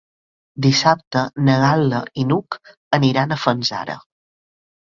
[0.65, 2.57] Dissabte na Gal·la i n'Hug
[3.01, 3.99] aniran a Fanzara.